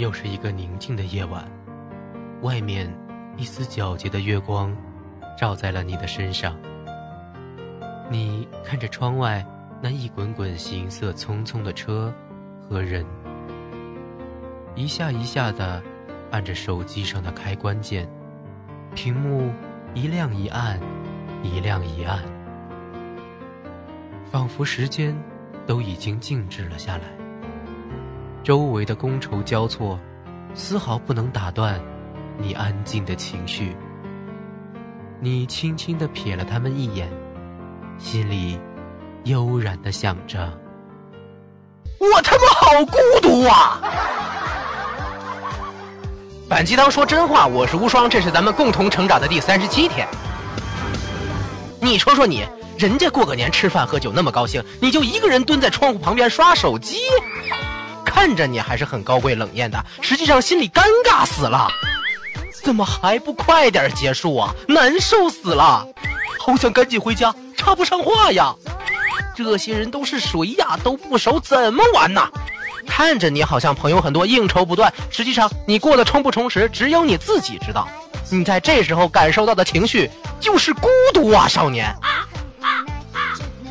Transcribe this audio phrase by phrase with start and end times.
[0.00, 1.46] 又是一个宁静的夜晚，
[2.40, 2.90] 外面
[3.36, 4.74] 一丝皎洁的月光
[5.36, 6.56] 照在了你的身上。
[8.08, 9.44] 你看着窗外
[9.82, 12.10] 那一滚滚行色匆匆的车
[12.66, 13.04] 和人，
[14.74, 15.82] 一下一下的
[16.30, 18.08] 按着手机上的开关键，
[18.94, 19.52] 屏幕
[19.92, 20.80] 一亮一暗，
[21.42, 22.24] 一亮一暗，
[24.30, 25.14] 仿佛时间
[25.66, 27.19] 都已经静止了下来。
[28.42, 29.98] 周围的觥筹交错，
[30.54, 31.78] 丝毫不能打断
[32.38, 33.76] 你安静的情绪。
[35.20, 37.10] 你轻轻的瞥了他们一眼。
[37.98, 38.58] 心里
[39.24, 40.50] 悠然的想着
[42.00, 43.78] ：“我他妈好孤独啊！”
[46.48, 50.08] 板鸡汤说真话，我是无双，这是咱们共同成长的第三十七天。
[51.78, 52.46] 你说说你，
[52.78, 56.96] 人家过个年吃饭喝酒那么高兴，你就一个人蹲在窗户旁边刷手机，
[58.12, 61.68] 看着你还是很高贵冷艳的，实际上心里尴尬死了。
[62.52, 64.52] 怎么还不快点结束啊？
[64.66, 65.86] 难受死了，
[66.40, 67.32] 好想赶紧回家。
[67.56, 68.52] 插不上话呀，
[69.36, 70.76] 这些人都是谁呀？
[70.82, 72.28] 都不熟，怎么玩呢？
[72.84, 77.86] 看着你好像朋友很多，应酬不断，实际上你过得充不充实，只有你自己知道。
[78.28, 81.94] 你在这时候感受到的情绪就是孤独啊，少年。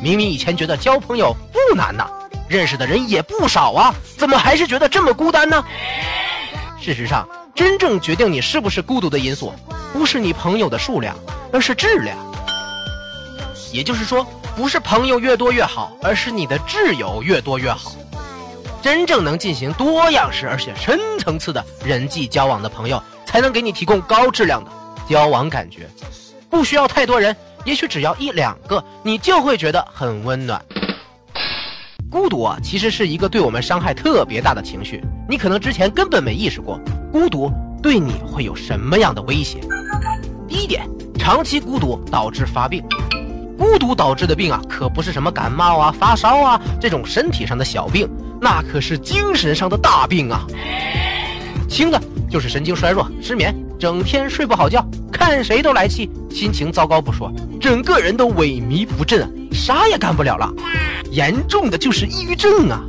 [0.00, 2.08] 明明以前觉得交朋友不难呐，
[2.50, 5.64] 认识的人也不少啊，怎么还是觉得这么孤单呢？
[6.80, 9.54] 事实上，真正决定你是不是孤独的因素，
[9.92, 11.14] 不是你朋友的数量，
[11.52, 12.18] 而是质量。
[13.72, 17.92] 也就是说，不是朋友越多越好，而是你的挚友越多越好。
[18.82, 24.70] 真正能进行多样式而且深层次的人际交往的朋友，才能给你提供高质量的
[25.08, 25.88] 交往感觉。
[26.48, 30.60] 不需要太多人，也许只要一两个，你就会觉得很温暖。
[32.10, 35.00] 孤独啊，其实是一个对我们伤害特别大的情绪。
[35.28, 36.80] 你可能之前根本没意识过，
[37.12, 39.60] 孤独对你会有什么样的威胁。
[40.48, 40.84] 第一点，
[41.16, 42.82] 长期孤独导致发病。
[43.56, 50.44] 孤独导致的病啊，可不是什么感冒啊、发烧啊这种身体上的小病，那可是精神上的大病啊。
[51.68, 60.52] 轻的就是神经衰弱、失眠，整天睡不好觉，看谁都来气，心情糟糕不说，整个人都萎靡不振，啥也干不了了。
[61.10, 62.82] 严重的就是抑郁症啊，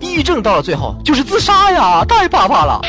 [0.00, 2.80] 抑郁症到了最后就是自杀呀，太可怕了。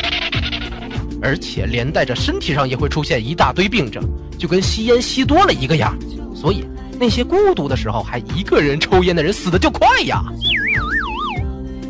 [1.20, 4.02] 而且连带着身体上也会出现一大堆病症，
[4.38, 5.96] 就跟吸烟吸多了一个样。
[6.34, 6.64] 所以。
[7.00, 10.20] 那些孤独的时候还一个人抽烟的人死的就快呀。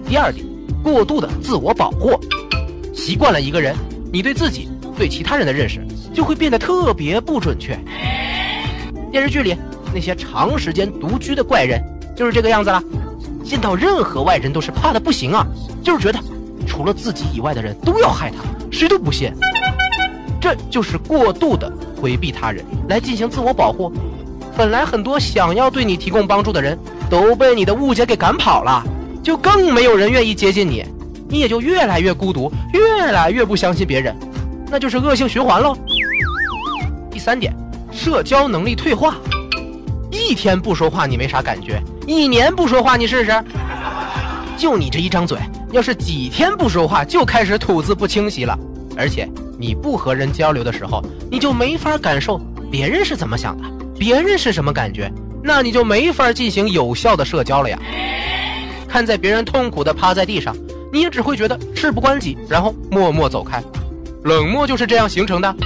[0.06, 0.44] 第二点，
[0.82, 2.14] 过度的自我保护，
[2.94, 3.74] 习惯了一个人，
[4.12, 4.68] 你对自己、
[4.98, 5.80] 对其他人的认识
[6.12, 7.74] 就会变得特别不准确。
[9.10, 9.56] 电视剧里
[9.94, 11.82] 那些长时间独居的怪人
[12.16, 12.82] 就是这个样子了，
[13.44, 15.46] 见到任何外人都是怕的不行啊，
[15.82, 16.18] 就是觉得
[16.66, 18.38] 除了自己以外的人都要害他，
[18.70, 19.32] 谁都不信。
[20.40, 23.92] 这就是过度的回避他人来进行自我保护。
[24.56, 26.78] 本来很多想要对你提供帮助的人
[27.10, 28.84] 都被你的误解给赶跑了，
[29.22, 30.84] 就更没有人愿意接近你，
[31.28, 34.14] 你也就越来越孤独，越来越不相信别人，
[34.70, 35.76] 那就是恶性循环喽。
[37.10, 37.52] 第三点，
[37.90, 39.16] 社交能力退化，
[40.28, 43.32] 一天不说话你没啥感觉，一年不说话你试试，
[44.58, 45.38] 就你这一张嘴，
[45.72, 48.58] 要是几天不说话就开始吐字不清晰了，
[48.94, 49.26] 而且
[49.58, 52.38] 你不和人交流的时候，你就没法感受
[52.70, 53.64] 别人是怎么想的。
[53.98, 55.10] 别人是什么感觉，
[55.42, 57.78] 那你就没法进行有效的社交了呀。
[58.86, 60.54] 看在别人痛苦的趴在地上，
[60.92, 63.62] 你也只会觉得事不关己，然后默默走开。
[64.24, 65.56] 冷漠就是这样形成的。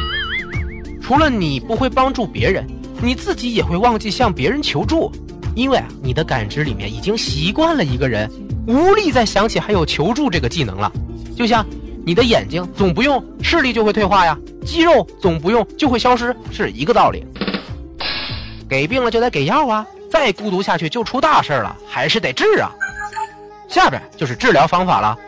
[1.03, 2.65] 除了你不会帮助别人，
[3.02, 5.10] 你自己也会忘记向别人求助，
[5.56, 8.30] 因为啊，你的感知里面已经习惯了一个人，
[8.68, 10.90] 无力再想起还有求助这个技能了。
[11.36, 11.66] 就像
[12.06, 17.26] 你的眼睛总不用视力就会退化呀，肌肉总不用就会消失，是一个道理。
[18.68, 19.84] 给病了就得给药啊！
[20.08, 22.70] 再孤独下去就出大事了，还是得治啊！
[23.69, 25.19] 下边就是治疗方法了。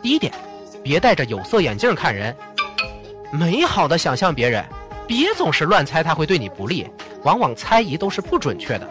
[0.00, 0.32] 第一点，
[0.82, 2.34] 别戴着有色眼镜看人，
[3.32, 4.64] 美好的想象别人，
[5.10, 6.86] 别总是乱猜他会对你不利，
[7.24, 8.88] 往往猜疑都是不准确的。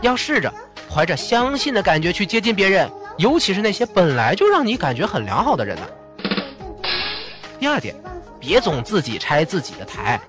[0.00, 0.52] 要试着
[0.90, 5.82] 怀着相信的感觉去接近别人，尤其是那些本来就让你感觉很良好的人呢。
[7.60, 7.94] 第二点，
[8.40, 10.20] 别总自己拆自己的台。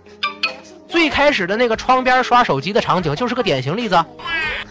[0.88, 3.96] 最开始的那个窗边刷手机的场景就是个典型例子。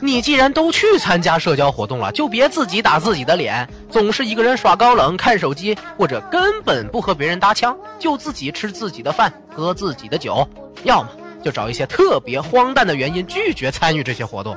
[0.01, 10.47] 你既然都去参加社交活动了，就别自己打自己的脸，总是一个人耍高冷看手机，或者根本不和别人搭腔，就自己吃自己的饭，喝自己的酒，
[10.83, 11.09] 要么
[11.43, 14.57] 就找一些特别荒诞的原因拒绝参与这些活动。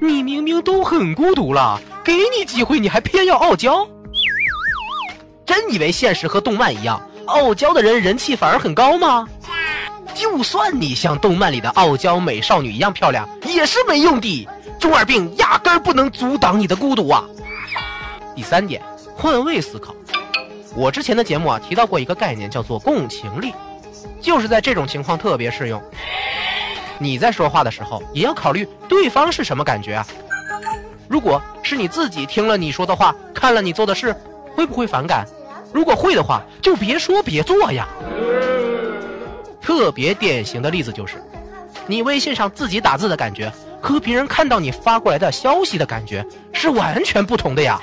[0.00, 3.88] 你明明都很孤独了，给你机会你还偏要傲娇。
[5.46, 9.26] 真以为现实和动漫一样，傲娇的人人气反而很高吗？
[10.14, 14.46] 就算你像动漫里的傲娇美少女一样漂亮，也是没用的。
[14.78, 17.24] 中二病压根儿不能阻挡你的孤独啊！
[18.34, 18.82] 第三点，
[19.16, 19.94] 换位思考。
[20.74, 23.54] 我之前的节目啊提到过一个概念，叫做共情力，
[24.20, 25.82] 就是在这种情况特别适用。
[26.98, 30.06] 你在说话的时候，也要考虑对方是什么感觉啊。
[31.08, 34.14] 如果是你自己听了你说的话，看了你做的事，
[34.54, 35.26] 会不会反感？
[35.72, 37.88] 如果会的话，就别说别做呀。
[39.62, 41.16] 特别典型的例子就是，
[41.86, 47.80] 你微信上自己打字的感觉，和别人看到你发过来的消息的感觉是完全不同的呀。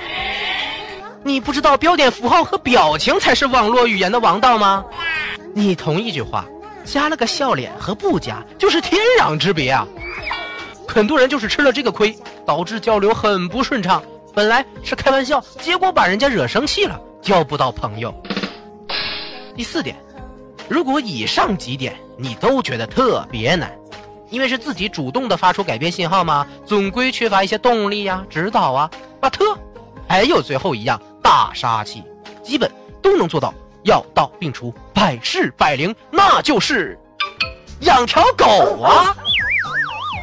[1.24, 4.84] 你不知道标点符号和表情才是网络语言的王道吗？
[5.54, 6.46] 你同一句话，
[6.84, 9.88] 加了个笑脸和不加就是天壤之别啊！
[10.86, 12.14] 很多人就是吃了这个亏，
[12.46, 14.04] 导致交流很不顺畅。
[14.34, 18.14] 本来是开玩笑，结果把人家惹生气了，交不到朋友。
[19.56, 19.96] 第四点，
[20.68, 23.72] 如果以上几点你都觉得特别难，
[24.34, 26.48] 因为是自己主动的发出改变信号吗？
[26.66, 28.90] 总归缺乏一些动力呀、指导啊。
[29.20, 29.56] 巴特，
[30.10, 32.04] 还有最后一样大杀器，
[32.42, 32.70] 基本
[33.00, 33.54] 都能做到
[33.84, 36.98] 药到病除、百试百灵，那就是
[37.82, 39.16] 养条狗啊！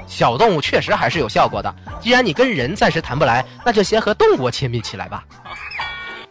[0.09, 1.73] 小动物确实还是有效果的。
[2.01, 5.25] 既然你跟人暂时谈不来，那就先和动物亲密起来吧。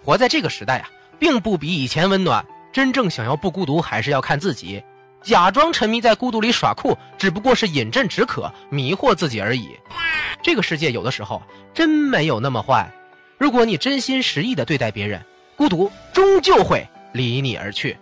[0.04, 2.46] 活在这个时代啊，并不比以前温暖。
[2.74, 4.84] 真正想要不孤独，还是要看自己。
[5.22, 9.78] 假装沉迷在孤独里耍酷，只不过是饮鸩止渴，迷惑自己而已。
[10.42, 11.42] 这个世界有的时候
[11.74, 12.90] 真没有那么坏。
[13.38, 15.24] 如果你真心实意的对待别人，
[15.56, 17.98] 孤独终究会离你而去。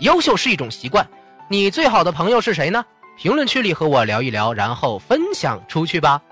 [0.00, 1.06] 优秀是一种习惯。
[1.48, 2.84] 你最好的朋友是谁呢？
[3.18, 6.22] 评论区里和我聊一聊，然后分享出去吧。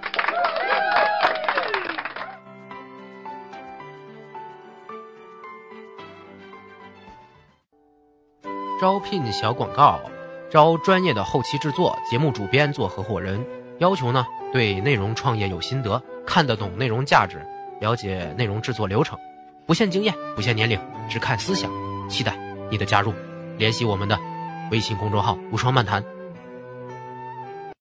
[8.81, 10.00] 招聘小广告，
[10.50, 13.44] 招专业的后期制作、节目主编做合伙人。
[13.77, 17.47] 要求呢，对内容创业有心得，看得懂内容价值，
[17.79, 19.19] 了解内容制作流程，
[19.67, 20.81] 不限经验，不限年龄，
[21.11, 21.71] 只看思想。
[22.09, 22.35] 期待
[22.71, 23.12] 你的加入，
[23.59, 24.19] 联系我们的
[24.71, 26.03] 微信公众号“无双漫谈”。